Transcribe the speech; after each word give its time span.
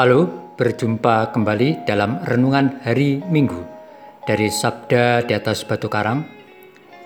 Halo, 0.00 0.56
berjumpa 0.56 1.28
kembali 1.28 1.84
dalam 1.84 2.24
renungan 2.24 2.80
hari 2.80 3.20
Minggu 3.20 3.60
dari 4.24 4.48
Sabda 4.48 5.28
di 5.28 5.36
atas 5.36 5.60
Batu 5.68 5.92
Karang. 5.92 6.24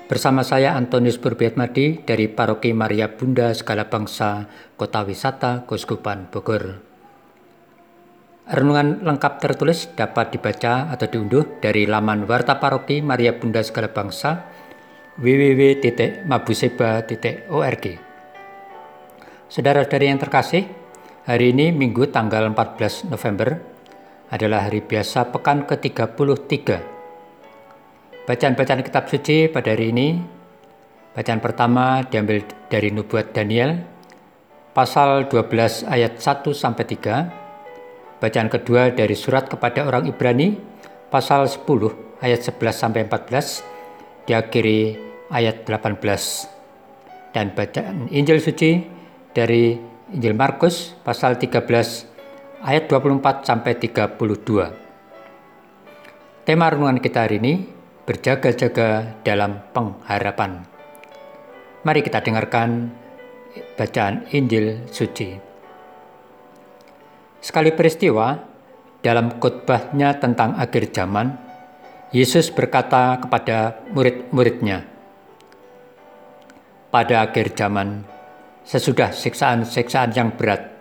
Bersama 0.06 0.46
saya 0.46 0.78
Antonius 0.78 1.18
Madi 1.58 2.06
dari 2.06 2.30
Paroki 2.30 2.70
Maria 2.70 3.10
Bunda 3.10 3.50
Segala 3.50 3.90
Bangsa, 3.90 4.46
Kota 4.78 5.02
Wisata, 5.02 5.66
Kuskupan 5.66 6.30
Bogor. 6.30 6.86
Renungan 8.54 9.02
lengkap 9.02 9.42
tertulis 9.42 9.90
dapat 9.98 10.30
dibaca 10.30 10.94
atau 10.94 11.10
diunduh 11.10 11.58
dari 11.58 11.90
laman 11.90 12.30
Warta 12.30 12.62
Paroki 12.62 13.02
Maria 13.02 13.34
Bunda 13.34 13.66
Segala 13.66 13.90
Bangsa 13.90 14.46
www.mabuseba.org. 15.18 17.84
Saudara-saudari 19.50 20.14
yang 20.14 20.22
terkasih, 20.22 20.83
Hari 21.24 21.56
ini 21.56 21.72
Minggu 21.72 22.12
tanggal 22.12 22.52
14 22.52 23.08
November 23.08 23.56
adalah 24.28 24.68
hari 24.68 24.84
biasa 24.84 25.32
pekan 25.32 25.64
ke-33. 25.64 26.52
Bacaan-bacaan 28.28 28.84
kitab 28.84 29.08
suci 29.08 29.48
pada 29.48 29.72
hari 29.72 29.88
ini, 29.88 30.20
bacaan 31.16 31.40
pertama 31.40 32.04
diambil 32.04 32.44
dari 32.68 32.92
nubuat 32.92 33.32
Daniel, 33.32 33.72
pasal 34.76 35.24
12 35.32 35.88
ayat 35.88 36.20
1 36.20 36.52
sampai 36.52 36.84
3. 36.92 38.20
Bacaan 38.20 38.52
kedua 38.52 38.92
dari 38.92 39.16
surat 39.16 39.48
kepada 39.48 39.88
orang 39.88 40.04
Ibrani, 40.04 40.60
pasal 41.08 41.48
10 41.48 42.20
ayat 42.20 42.44
11 42.44 42.76
sampai 42.76 43.00
14, 43.08 43.64
diakhiri 44.28 45.00
ayat 45.32 45.64
18. 45.64 47.32
Dan 47.32 47.56
bacaan 47.56 48.12
Injil 48.12 48.44
suci 48.44 48.84
dari 49.32 49.93
Injil 50.12 50.36
Markus 50.36 50.92
pasal 51.00 51.40
13 51.40 51.64
ayat 52.60 52.84
24 52.92 53.40
sampai 53.40 53.72
32. 53.80 54.20
Tema 56.44 56.68
renungan 56.68 57.00
kita 57.00 57.24
hari 57.24 57.40
ini 57.40 57.64
berjaga-jaga 58.04 59.16
dalam 59.24 59.64
pengharapan. 59.72 60.68
Mari 61.88 62.04
kita 62.04 62.20
dengarkan 62.20 62.92
bacaan 63.80 64.28
Injil 64.36 64.84
suci. 64.92 65.40
Sekali 67.40 67.72
peristiwa 67.72 68.36
dalam 69.00 69.40
khotbahnya 69.40 70.20
tentang 70.20 70.60
akhir 70.60 70.92
zaman, 70.92 71.32
Yesus 72.12 72.52
berkata 72.52 73.24
kepada 73.24 73.80
murid-muridnya, 73.96 74.84
"Pada 76.92 77.24
akhir 77.24 77.56
zaman, 77.56 78.13
sesudah 78.64 79.12
siksaan-siksaan 79.12 80.16
yang 80.16 80.32
berat, 80.34 80.72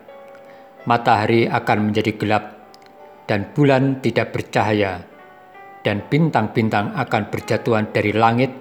matahari 0.88 1.52
akan 1.52 1.92
menjadi 1.92 2.16
gelap 2.16 2.44
dan 3.28 3.52
bulan 3.52 4.00
tidak 4.00 4.32
bercahaya 4.32 5.04
dan 5.84 6.00
bintang-bintang 6.08 6.96
akan 6.96 7.28
berjatuhan 7.28 7.92
dari 7.92 8.16
langit 8.16 8.52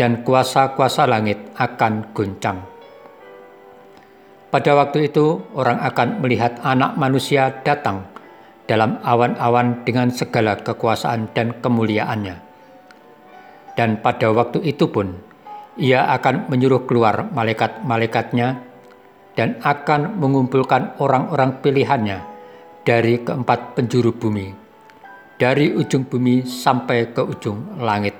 dan 0.00 0.24
kuasa-kuasa 0.24 1.04
langit 1.04 1.36
akan 1.60 2.16
goncang. 2.16 2.64
Pada 4.48 4.72
waktu 4.80 5.12
itu 5.12 5.44
orang 5.52 5.76
akan 5.84 6.24
melihat 6.24 6.56
anak 6.64 6.96
manusia 6.96 7.52
datang 7.60 8.08
dalam 8.64 8.96
awan-awan 9.04 9.84
dengan 9.84 10.08
segala 10.08 10.56
kekuasaan 10.56 11.36
dan 11.36 11.52
kemuliaannya. 11.60 12.36
Dan 13.76 14.00
pada 14.00 14.32
waktu 14.32 14.64
itu 14.64 14.88
pun 14.88 15.27
ia 15.78 16.10
akan 16.10 16.50
menyuruh 16.50 16.84
keluar 16.90 17.30
malaikat-malaikatnya 17.30 18.66
dan 19.38 19.62
akan 19.62 20.18
mengumpulkan 20.18 20.98
orang-orang 20.98 21.62
pilihannya 21.62 22.18
dari 22.82 23.22
keempat 23.22 23.78
penjuru 23.78 24.10
bumi, 24.10 24.50
dari 25.38 25.70
ujung 25.70 26.10
bumi 26.10 26.42
sampai 26.42 27.14
ke 27.14 27.22
ujung 27.22 27.78
langit. 27.78 28.18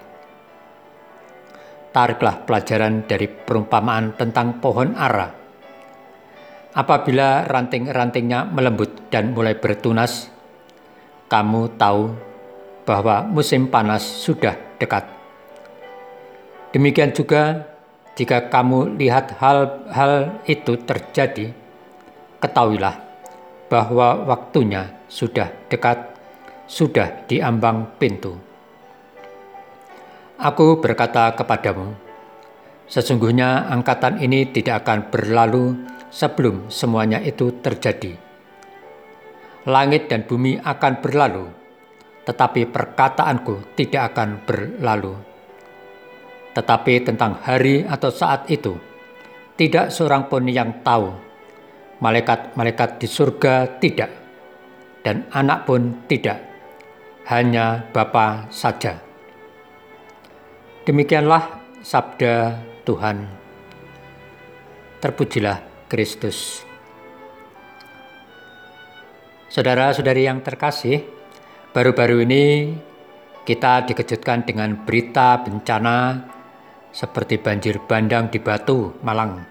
Tariklah 1.90 2.46
pelajaran 2.46 3.02
dari 3.10 3.26
perumpamaan 3.26 4.14
tentang 4.14 4.62
pohon 4.62 4.94
ara. 4.94 5.34
Apabila 6.78 7.42
ranting-rantingnya 7.42 8.46
melembut 8.54 9.10
dan 9.10 9.34
mulai 9.34 9.58
bertunas, 9.58 10.30
kamu 11.26 11.74
tahu 11.74 12.14
bahwa 12.86 13.26
musim 13.26 13.66
panas 13.66 14.06
sudah 14.06 14.54
dekat. 14.78 15.17
Demikian 16.68 17.16
juga 17.16 17.64
jika 18.12 18.52
kamu 18.52 19.00
lihat 19.00 19.40
hal-hal 19.40 20.42
itu 20.44 20.76
terjadi, 20.84 21.54
ketahuilah 22.44 22.98
bahwa 23.72 24.28
waktunya 24.28 24.92
sudah 25.08 25.48
dekat, 25.72 26.12
sudah 26.68 27.24
diambang 27.24 27.88
pintu. 27.96 28.36
Aku 30.36 30.82
berkata 30.82 31.32
kepadamu, 31.32 31.96
sesungguhnya 32.84 33.70
angkatan 33.72 34.20
ini 34.20 34.50
tidak 34.52 34.84
akan 34.84 35.08
berlalu 35.08 35.72
sebelum 36.12 36.68
semuanya 36.68 37.22
itu 37.24 37.48
terjadi. 37.64 38.12
Langit 39.64 40.12
dan 40.12 40.28
bumi 40.28 40.60
akan 40.60 41.00
berlalu, 41.00 41.48
tetapi 42.28 42.68
perkataanku 42.68 43.72
tidak 43.72 44.12
akan 44.12 44.44
berlalu 44.44 45.27
tetapi 46.58 47.06
tentang 47.06 47.38
hari 47.38 47.86
atau 47.86 48.10
saat 48.10 48.50
itu, 48.50 48.74
tidak 49.54 49.94
seorang 49.94 50.26
pun 50.26 50.42
yang 50.50 50.82
tahu. 50.82 51.14
Malaikat-malaikat 52.02 52.98
di 52.98 53.06
surga 53.06 53.78
tidak, 53.78 54.10
dan 55.06 55.22
anak 55.30 55.70
pun 55.70 56.02
tidak, 56.10 56.42
hanya 57.30 57.86
Bapa 57.94 58.50
saja. 58.50 58.98
Demikianlah 60.82 61.62
sabda 61.78 62.58
Tuhan. 62.82 63.22
Terpujilah 64.98 65.62
Kristus. 65.86 66.66
Saudara-saudari 69.46 70.26
yang 70.26 70.42
terkasih, 70.42 71.06
baru-baru 71.70 72.26
ini 72.26 72.74
kita 73.46 73.86
dikejutkan 73.86 74.42
dengan 74.42 74.74
berita 74.82 75.38
bencana 75.38 76.37
seperti 76.92 77.38
banjir 77.38 77.78
bandang 77.84 78.32
di 78.32 78.40
Batu, 78.40 78.96
Malang, 79.04 79.44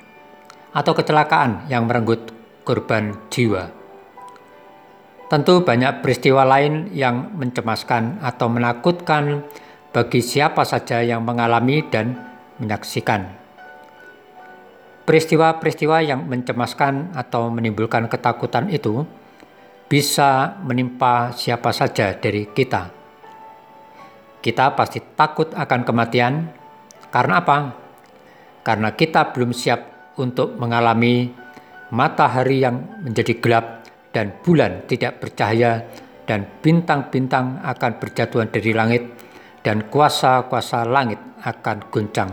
atau 0.74 0.94
kecelakaan 0.94 1.70
yang 1.72 1.86
merenggut 1.86 2.32
korban 2.68 3.16
jiwa. 3.32 3.72
Tentu 5.28 5.60
banyak 5.60 6.00
peristiwa 6.00 6.48
lain 6.48 6.92
yang 6.96 7.36
mencemaskan 7.36 8.24
atau 8.24 8.48
menakutkan 8.48 9.44
bagi 9.92 10.24
siapa 10.24 10.64
saja 10.64 11.04
yang 11.04 11.24
mengalami 11.28 11.84
dan 11.92 12.16
menyaksikan. 12.64 13.28
Peristiwa-peristiwa 15.08 16.04
yang 16.04 16.28
mencemaskan 16.28 17.16
atau 17.16 17.48
menimbulkan 17.48 18.12
ketakutan 18.12 18.68
itu 18.68 19.08
bisa 19.88 20.60
menimpa 20.64 21.32
siapa 21.32 21.72
saja 21.72 22.12
dari 22.12 22.52
kita. 22.52 22.92
Kita 24.44 24.76
pasti 24.76 25.00
takut 25.16 25.56
akan 25.56 25.82
kematian, 25.88 26.52
karena 27.18 27.42
apa? 27.42 27.58
Karena 28.62 28.94
kita 28.94 29.34
belum 29.34 29.50
siap 29.50 30.14
untuk 30.22 30.54
mengalami 30.62 31.34
matahari 31.90 32.62
yang 32.62 33.02
menjadi 33.02 33.42
gelap 33.42 33.90
dan 34.14 34.38
bulan 34.46 34.86
tidak 34.86 35.18
bercahaya 35.18 35.82
dan 36.30 36.46
bintang-bintang 36.62 37.58
akan 37.66 37.92
berjatuhan 37.98 38.54
dari 38.54 38.70
langit 38.70 39.02
dan 39.66 39.90
kuasa-kuasa 39.90 40.86
langit 40.86 41.18
akan 41.42 41.90
guncang. 41.90 42.30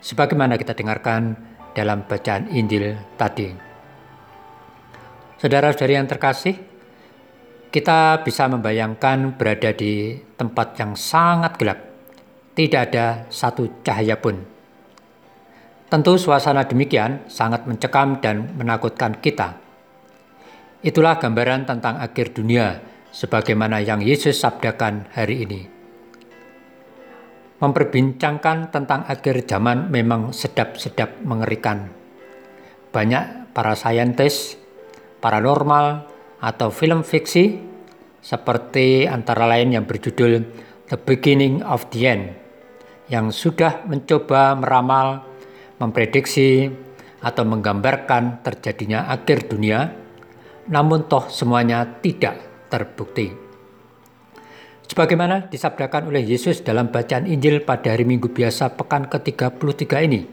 Sebagaimana 0.00 0.56
kita 0.56 0.72
dengarkan 0.72 1.36
dalam 1.76 2.08
bacaan 2.08 2.48
Injil 2.48 2.96
tadi. 3.20 3.52
Saudara-saudari 5.36 6.00
yang 6.00 6.08
terkasih, 6.08 6.56
kita 7.68 8.24
bisa 8.24 8.48
membayangkan 8.48 9.36
berada 9.36 9.76
di 9.76 10.16
tempat 10.40 10.80
yang 10.80 10.96
sangat 10.96 11.60
gelap 11.60 11.87
tidak 12.58 12.90
ada 12.90 13.30
satu 13.30 13.86
cahaya 13.86 14.18
pun. 14.18 14.42
Tentu 15.86 16.18
suasana 16.18 16.66
demikian 16.66 17.30
sangat 17.30 17.70
mencekam 17.70 18.18
dan 18.18 18.58
menakutkan 18.58 19.22
kita. 19.22 19.62
Itulah 20.82 21.22
gambaran 21.22 21.70
tentang 21.70 22.02
akhir 22.02 22.34
dunia 22.34 22.82
sebagaimana 23.14 23.78
yang 23.78 24.02
Yesus 24.02 24.42
sabdakan 24.42 25.06
hari 25.14 25.46
ini. 25.46 25.60
Memperbincangkan 27.62 28.74
tentang 28.74 29.06
akhir 29.06 29.46
zaman 29.46 29.86
memang 29.94 30.34
sedap-sedap 30.34 31.22
mengerikan. 31.22 31.94
Banyak 32.90 33.54
para 33.54 33.78
saintis, 33.78 34.58
paranormal, 35.22 36.10
atau 36.42 36.74
film 36.74 37.06
fiksi 37.06 37.58
seperti 38.18 39.06
antara 39.06 39.46
lain 39.46 39.78
yang 39.78 39.86
berjudul 39.86 40.42
The 40.90 40.98
Beginning 40.98 41.62
of 41.62 41.86
the 41.94 42.02
End 42.06 42.47
yang 43.08 43.32
sudah 43.32 43.84
mencoba 43.88 44.56
meramal, 44.56 45.24
memprediksi, 45.80 46.68
atau 47.18 47.42
menggambarkan 47.42 48.46
terjadinya 48.46 49.10
akhir 49.10 49.50
dunia, 49.50 49.90
namun 50.70 51.10
toh 51.10 51.26
semuanya 51.26 51.82
tidak 51.98 52.38
terbukti. 52.70 53.34
Sebagaimana 54.88 55.52
disabdakan 55.52 56.08
oleh 56.08 56.24
Yesus 56.24 56.64
dalam 56.64 56.88
bacaan 56.88 57.28
Injil 57.28 57.60
pada 57.60 57.92
hari 57.92 58.08
Minggu 58.08 58.32
biasa 58.32 58.72
pekan 58.72 59.04
ke-33 59.10 59.84
ini, 60.08 60.24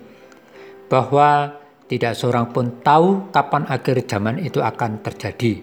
bahwa 0.88 1.60
tidak 1.92 2.16
seorang 2.16 2.54
pun 2.56 2.80
tahu 2.80 3.30
kapan 3.36 3.68
akhir 3.68 4.07
zaman 4.07 4.39
itu 4.39 4.63
akan 4.63 5.04
terjadi. 5.04 5.60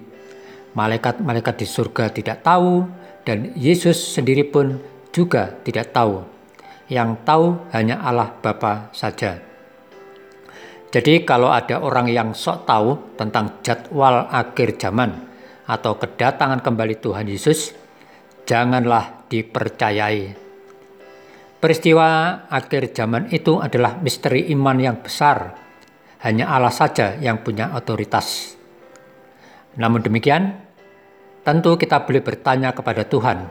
Malaikat-malaikat 0.76 1.54
di 1.60 1.66
surga 1.68 2.04
tidak 2.12 2.44
tahu, 2.44 2.84
dan 3.22 3.54
Yesus 3.54 3.96
sendiri 3.96 4.44
pun 4.44 4.80
juga 5.14 5.54
tidak 5.62 5.94
tahu. 5.94 6.31
Yang 6.92 7.24
tahu 7.24 7.72
hanya 7.72 8.04
Allah 8.04 8.36
Bapa 8.36 8.92
saja. 8.92 9.40
Jadi 10.92 11.24
kalau 11.24 11.48
ada 11.48 11.80
orang 11.80 12.12
yang 12.12 12.36
sok 12.36 12.68
tahu 12.68 13.16
tentang 13.16 13.64
jadwal 13.64 14.28
akhir 14.28 14.76
zaman 14.76 15.24
atau 15.64 15.96
kedatangan 15.96 16.60
kembali 16.60 17.00
Tuhan 17.00 17.32
Yesus, 17.32 17.72
janganlah 18.44 19.24
dipercayai. 19.32 20.36
Peristiwa 21.56 22.44
akhir 22.52 22.92
zaman 22.92 23.32
itu 23.32 23.56
adalah 23.56 23.96
misteri 24.04 24.52
iman 24.52 24.76
yang 24.76 25.00
besar. 25.00 25.56
Hanya 26.20 26.52
Allah 26.52 26.74
saja 26.76 27.16
yang 27.16 27.40
punya 27.40 27.72
otoritas. 27.72 28.52
Namun 29.80 30.04
demikian, 30.04 30.60
tentu 31.40 31.80
kita 31.80 32.04
boleh 32.04 32.20
bertanya 32.20 32.76
kepada 32.76 33.08
Tuhan, 33.08 33.48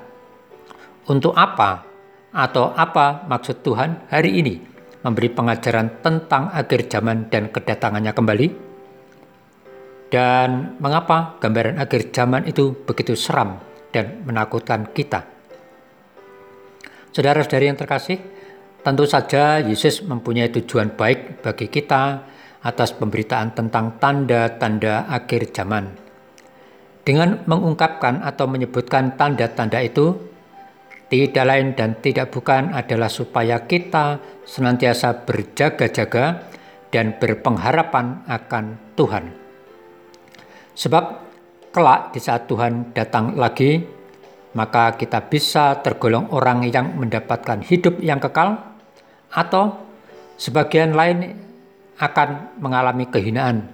untuk 1.10 1.34
apa 1.34 1.91
atau 2.32 2.72
apa 2.72 3.28
maksud 3.28 3.60
Tuhan 3.60 4.08
hari 4.08 4.40
ini 4.40 4.56
memberi 5.04 5.30
pengajaran 5.32 6.00
tentang 6.00 6.48
akhir 6.52 6.88
zaman 6.88 7.28
dan 7.28 7.52
kedatangannya 7.52 8.14
kembali? 8.16 8.48
Dan 10.12 10.76
mengapa 10.84 11.40
gambaran 11.40 11.80
akhir 11.80 12.12
zaman 12.12 12.44
itu 12.44 12.76
begitu 12.84 13.16
seram 13.16 13.60
dan 13.96 14.24
menakutkan 14.28 14.92
kita? 14.92 15.24
Saudara-saudari 17.12 17.72
yang 17.72 17.80
terkasih, 17.80 18.20
tentu 18.84 19.04
saja 19.08 19.60
Yesus 19.60 20.04
mempunyai 20.04 20.52
tujuan 20.52 20.96
baik 20.96 21.44
bagi 21.44 21.68
kita 21.68 22.28
atas 22.62 22.96
pemberitaan 22.96 23.52
tentang 23.52 24.00
tanda-tanda 24.00 25.08
akhir 25.12 25.52
zaman. 25.52 25.92
Dengan 27.02 27.42
mengungkapkan 27.50 28.22
atau 28.22 28.46
menyebutkan 28.46 29.18
tanda-tanda 29.18 29.82
itu, 29.82 30.31
tidak 31.12 31.44
lain 31.44 31.76
dan 31.76 32.00
tidak 32.00 32.32
bukan 32.32 32.72
adalah 32.72 33.12
supaya 33.12 33.68
kita 33.68 34.24
senantiasa 34.48 35.28
berjaga-jaga 35.28 36.48
dan 36.88 37.20
berpengharapan 37.20 38.24
akan 38.32 38.96
Tuhan. 38.96 39.26
Sebab 40.72 41.04
kelak 41.76 42.16
di 42.16 42.20
saat 42.24 42.48
Tuhan 42.48 42.96
datang 42.96 43.36
lagi, 43.36 43.84
maka 44.56 44.96
kita 44.96 45.28
bisa 45.28 45.84
tergolong 45.84 46.32
orang 46.32 46.64
yang 46.72 46.96
mendapatkan 46.96 47.60
hidup 47.60 48.00
yang 48.00 48.24
kekal 48.24 48.80
atau 49.36 49.84
sebagian 50.40 50.96
lain 50.96 51.36
akan 52.00 52.56
mengalami 52.64 53.12
kehinaan 53.12 53.68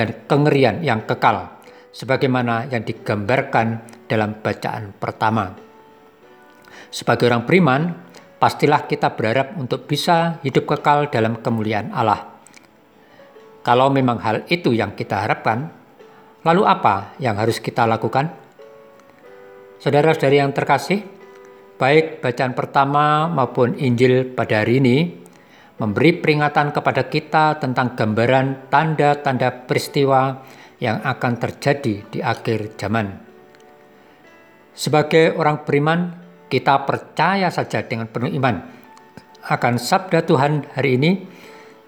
dan 0.00 0.16
kengerian 0.24 0.80
yang 0.80 1.04
kekal 1.04 1.60
sebagaimana 1.92 2.72
yang 2.72 2.88
digambarkan 2.88 3.84
dalam 4.08 4.40
bacaan 4.40 4.96
pertama. 4.96 5.69
Sebagai 6.90 7.30
orang 7.30 7.46
beriman, 7.46 7.94
pastilah 8.42 8.90
kita 8.90 9.14
berharap 9.14 9.54
untuk 9.54 9.86
bisa 9.86 10.42
hidup 10.42 10.66
kekal 10.66 11.06
dalam 11.06 11.38
kemuliaan 11.38 11.94
Allah. 11.94 12.26
Kalau 13.62 13.94
memang 13.94 14.18
hal 14.18 14.42
itu 14.50 14.74
yang 14.74 14.98
kita 14.98 15.22
harapkan, 15.22 15.70
lalu 16.42 16.66
apa 16.66 17.14
yang 17.22 17.38
harus 17.38 17.62
kita 17.62 17.86
lakukan? 17.86 18.32
Saudara-saudari 19.78 20.42
yang 20.42 20.50
terkasih, 20.50 21.00
baik 21.78 22.20
bacaan 22.20 22.52
pertama 22.52 23.30
maupun 23.30 23.78
Injil 23.78 24.34
pada 24.34 24.60
hari 24.66 24.82
ini 24.82 24.96
memberi 25.80 26.12
peringatan 26.20 26.76
kepada 26.76 27.08
kita 27.08 27.56
tentang 27.56 27.96
gambaran 27.96 28.68
tanda-tanda 28.68 29.64
peristiwa 29.64 30.44
yang 30.76 31.00
akan 31.00 31.32
terjadi 31.40 31.94
di 32.12 32.20
akhir 32.20 32.76
zaman. 32.76 33.08
Sebagai 34.76 35.36
orang 35.36 35.64
beriman, 35.64 36.19
kita 36.50 36.82
percaya 36.84 37.46
saja 37.48 37.86
dengan 37.86 38.10
penuh 38.10 38.34
iman 38.42 38.58
akan 39.46 39.74
sabda 39.78 40.26
Tuhan 40.26 40.66
hari 40.76 40.98
ini 41.00 41.10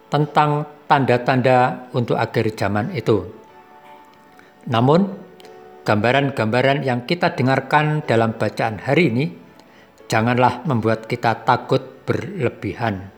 tentang 0.09 0.65
tanda-tanda 0.87 1.89
untuk 1.93 2.17
akhir 2.17 2.55
zaman 2.57 2.95
itu. 2.95 3.29
Namun, 4.69 5.09
gambaran-gambaran 5.83 6.87
yang 6.87 7.05
kita 7.09 7.35
dengarkan 7.35 8.07
dalam 8.07 8.39
bacaan 8.39 8.79
hari 8.79 9.11
ini 9.11 9.25
janganlah 10.07 10.63
membuat 10.69 11.09
kita 11.11 11.43
takut 11.43 12.05
berlebihan. 12.05 13.09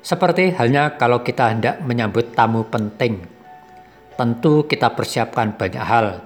Seperti 0.00 0.54
halnya 0.54 0.96
kalau 0.96 1.20
kita 1.20 1.50
hendak 1.50 1.82
menyambut 1.82 2.32
tamu 2.32 2.64
penting, 2.66 3.26
tentu 4.16 4.64
kita 4.64 4.94
persiapkan 4.94 5.58
banyak 5.58 5.82
hal, 5.82 6.24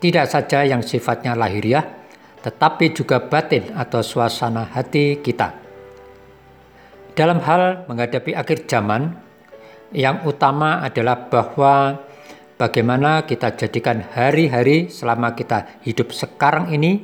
tidak 0.00 0.30
saja 0.30 0.64
yang 0.64 0.80
sifatnya 0.80 1.36
lahiriah, 1.36 1.99
tetapi 2.40 2.96
juga 2.96 3.20
batin 3.20 3.72
atau 3.76 4.00
suasana 4.00 4.64
hati 4.68 5.20
kita. 5.20 5.52
Dalam 7.12 7.42
hal 7.44 7.84
menghadapi 7.84 8.32
akhir 8.32 8.64
zaman, 8.64 9.12
yang 9.92 10.22
utama 10.24 10.80
adalah 10.80 11.28
bahwa 11.28 12.00
bagaimana 12.56 13.26
kita 13.26 13.58
jadikan 13.58 14.00
hari-hari 14.14 14.88
selama 14.88 15.34
kita 15.34 15.82
hidup 15.82 16.14
sekarang 16.14 16.70
ini 16.70 17.02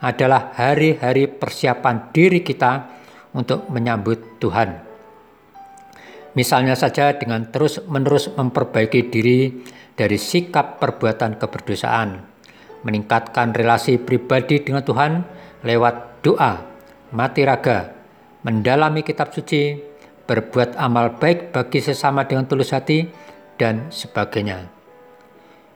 adalah 0.00 0.52
hari-hari 0.54 1.26
persiapan 1.26 2.12
diri 2.12 2.44
kita 2.44 2.88
untuk 3.34 3.68
menyambut 3.72 4.38
Tuhan. 4.38 4.86
Misalnya 6.30 6.78
saja 6.78 7.18
dengan 7.18 7.50
terus-menerus 7.50 8.30
memperbaiki 8.38 9.10
diri 9.10 9.50
dari 9.98 10.14
sikap 10.14 10.78
perbuatan 10.78 11.36
keberdosaan, 11.36 12.29
meningkatkan 12.82 13.52
relasi 13.52 14.00
pribadi 14.00 14.60
dengan 14.60 14.84
Tuhan 14.84 15.24
lewat 15.64 16.24
doa, 16.24 16.64
mati 17.12 17.44
raga, 17.44 17.92
mendalami 18.44 19.04
kitab 19.04 19.32
suci, 19.32 19.76
berbuat 20.24 20.78
amal 20.78 21.20
baik 21.20 21.52
bagi 21.52 21.80
sesama 21.82 22.24
dengan 22.24 22.48
tulus 22.48 22.72
hati, 22.72 23.04
dan 23.60 23.92
sebagainya. 23.92 24.72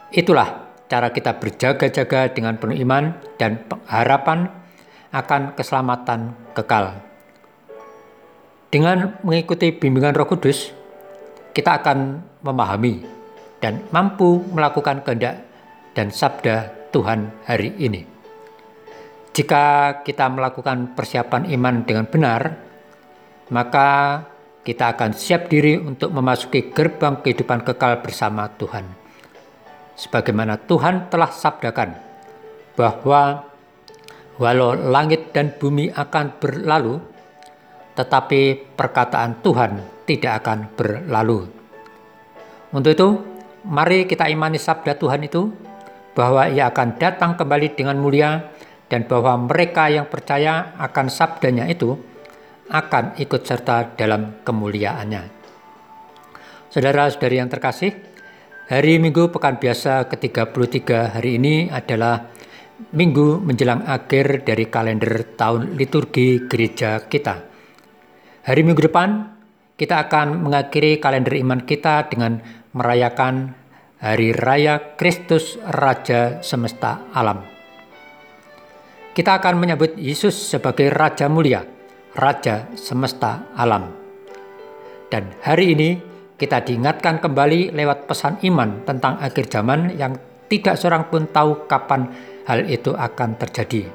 Itulah 0.08 0.64
cara 0.88 1.12
kita 1.12 1.36
berjaga-jaga 1.36 2.32
dengan 2.32 2.56
penuh 2.56 2.80
iman 2.80 3.12
dan 3.36 3.60
harapan 3.84 4.48
akan 5.12 5.52
keselamatan 5.52 6.32
kekal. 6.56 6.96
Dengan 8.72 9.20
mengikuti 9.22 9.70
bimbingan 9.70 10.16
Roh 10.16 10.26
Kudus, 10.26 10.72
kita 11.54 11.78
akan 11.78 12.24
memahami 12.42 13.06
dan 13.62 13.86
mampu 13.94 14.42
melakukan 14.50 15.06
kehendak 15.06 15.46
dan 15.94 16.10
sabda 16.10 16.83
Tuhan 16.94 17.42
hari 17.42 17.74
ini. 17.82 18.06
Jika 19.34 19.98
kita 20.06 20.30
melakukan 20.30 20.94
persiapan 20.94 21.50
iman 21.58 21.82
dengan 21.82 22.06
benar, 22.06 22.54
maka 23.50 24.22
kita 24.62 24.94
akan 24.94 25.10
siap 25.10 25.50
diri 25.50 25.74
untuk 25.74 26.14
memasuki 26.14 26.70
gerbang 26.70 27.18
kehidupan 27.18 27.66
kekal 27.66 27.98
bersama 27.98 28.46
Tuhan. 28.54 28.86
Sebagaimana 29.98 30.54
Tuhan 30.70 31.10
telah 31.10 31.34
sabdakan 31.34 31.98
bahwa 32.78 33.42
walau 34.38 34.78
langit 34.78 35.34
dan 35.34 35.50
bumi 35.58 35.90
akan 35.90 36.38
berlalu, 36.38 37.02
tetapi 37.98 38.70
perkataan 38.78 39.42
Tuhan 39.42 39.72
tidak 40.06 40.46
akan 40.46 40.58
berlalu. 40.78 41.50
Untuk 42.70 42.90
itu, 42.94 43.08
mari 43.66 44.06
kita 44.06 44.30
imani 44.30 44.58
sabda 44.62 44.94
Tuhan 44.94 45.22
itu 45.26 45.50
bahwa 46.14 46.46
ia 46.46 46.70
akan 46.70 46.96
datang 46.96 47.34
kembali 47.34 47.74
dengan 47.74 47.98
mulia 47.98 48.54
dan 48.86 49.04
bahwa 49.10 49.50
mereka 49.50 49.90
yang 49.90 50.06
percaya 50.06 50.78
akan 50.78 51.10
sabdanya 51.10 51.66
itu 51.66 51.98
akan 52.70 53.18
ikut 53.20 53.42
serta 53.44 53.98
dalam 53.98 54.40
kemuliaannya. 54.46 55.22
Saudara-saudari 56.70 57.38
yang 57.38 57.50
terkasih, 57.50 57.94
hari 58.70 58.98
Minggu 58.98 59.30
Pekan 59.30 59.60
Biasa 59.60 60.08
ke-33 60.10 61.18
hari 61.18 61.38
ini 61.38 61.68
adalah 61.70 62.30
minggu 62.90 63.38
menjelang 63.42 63.86
akhir 63.86 64.42
dari 64.42 64.66
kalender 64.66 65.38
tahun 65.38 65.78
liturgi 65.78 66.50
gereja 66.50 67.06
kita. 67.06 67.34
Hari 68.44 68.60
Minggu 68.66 68.90
depan, 68.90 69.38
kita 69.78 70.06
akan 70.06 70.42
mengakhiri 70.42 70.98
kalender 70.98 71.38
iman 71.38 71.62
kita 71.62 72.10
dengan 72.10 72.42
merayakan 72.74 73.54
Hari 74.04 74.36
Raya 74.36 75.00
Kristus 75.00 75.56
Raja 75.64 76.44
Semesta 76.44 77.08
Alam. 77.16 77.40
Kita 79.16 79.40
akan 79.40 79.56
menyebut 79.56 79.96
Yesus 79.96 80.36
sebagai 80.36 80.92
Raja 80.92 81.24
Mulia, 81.32 81.64
Raja 82.12 82.68
Semesta 82.76 83.48
Alam. 83.56 83.88
Dan 85.08 85.32
hari 85.40 85.72
ini 85.72 85.96
kita 86.36 86.60
diingatkan 86.60 87.16
kembali 87.16 87.72
lewat 87.72 88.04
pesan 88.04 88.44
iman 88.44 88.84
tentang 88.84 89.16
akhir 89.24 89.48
zaman 89.48 89.96
yang 89.96 90.20
tidak 90.52 90.76
seorang 90.76 91.08
pun 91.08 91.24
tahu 91.32 91.64
kapan 91.64 92.12
hal 92.44 92.60
itu 92.68 92.92
akan 92.92 93.40
terjadi. 93.40 93.88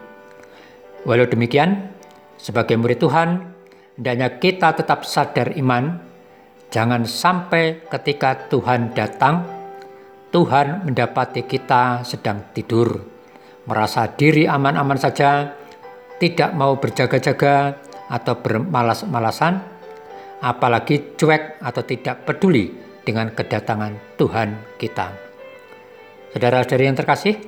Walau 1.06 1.30
demikian, 1.30 1.86
sebagai 2.34 2.82
murid 2.82 2.98
Tuhan, 2.98 3.46
hendaknya 4.02 4.42
kita 4.42 4.74
tetap 4.74 5.06
sadar 5.06 5.54
iman, 5.54 6.02
jangan 6.74 7.06
sampai 7.06 7.86
ketika 7.86 8.50
Tuhan 8.50 8.98
datang, 8.98 9.59
Tuhan 10.30 10.86
mendapati 10.86 11.50
kita 11.50 12.06
sedang 12.06 12.54
tidur, 12.54 13.02
merasa 13.66 14.06
diri 14.14 14.46
aman-aman 14.46 14.98
saja, 15.02 15.58
tidak 16.22 16.54
mau 16.54 16.78
berjaga-jaga 16.78 17.82
atau 18.14 18.38
bermalas-malasan, 18.38 19.58
apalagi 20.46 21.18
cuek 21.18 21.58
atau 21.66 21.82
tidak 21.82 22.30
peduli 22.30 22.70
dengan 23.02 23.34
kedatangan 23.34 24.22
Tuhan 24.22 24.78
kita. 24.78 25.08
Saudara-saudari 26.30 26.86
yang 26.86 26.94
terkasih, 26.94 27.42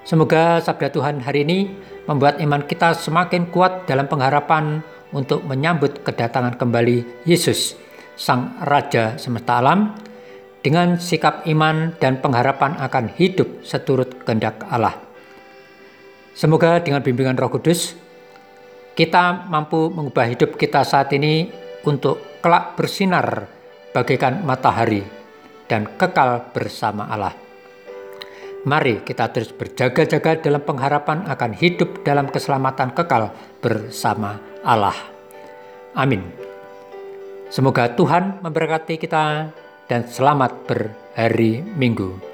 semoga 0.00 0.64
sabda 0.64 0.88
Tuhan 0.88 1.20
hari 1.20 1.44
ini 1.44 1.68
membuat 2.08 2.40
iman 2.40 2.64
kita 2.64 2.96
semakin 2.96 3.52
kuat 3.52 3.84
dalam 3.84 4.08
pengharapan 4.08 4.80
untuk 5.12 5.44
menyambut 5.44 6.00
kedatangan 6.00 6.56
kembali 6.56 7.28
Yesus, 7.28 7.76
Sang 8.16 8.56
Raja 8.64 9.20
semesta 9.20 9.60
alam, 9.60 10.09
dengan 10.60 11.00
sikap 11.00 11.48
iman 11.48 11.96
dan 11.96 12.20
pengharapan 12.20 12.76
akan 12.76 13.12
hidup 13.16 13.64
seturut 13.64 14.24
kehendak 14.24 14.60
Allah. 14.68 14.96
Semoga 16.36 16.80
dengan 16.80 17.04
bimbingan 17.04 17.36
Roh 17.36 17.52
Kudus, 17.52 17.96
kita 18.96 19.48
mampu 19.48 19.88
mengubah 19.88 20.28
hidup 20.28 20.56
kita 20.60 20.84
saat 20.84 21.12
ini 21.16 21.48
untuk 21.84 22.40
kelak 22.44 22.76
bersinar 22.76 23.48
bagaikan 23.96 24.44
matahari 24.44 25.04
dan 25.66 25.88
kekal 25.96 26.52
bersama 26.52 27.08
Allah. 27.08 27.34
Mari 28.60 29.00
kita 29.00 29.32
terus 29.32 29.56
berjaga-jaga 29.56 30.36
dalam 30.44 30.60
pengharapan 30.60 31.24
akan 31.24 31.56
hidup 31.56 32.04
dalam 32.04 32.28
keselamatan 32.28 32.92
kekal 32.92 33.32
bersama 33.64 34.36
Allah. 34.60 34.96
Amin. 35.96 36.20
Semoga 37.48 37.88
Tuhan 37.96 38.44
memberkati 38.44 39.00
kita 39.00 39.48
dan 39.90 40.06
selamat 40.06 40.70
berhari 40.70 41.66
Minggu. 41.74 42.29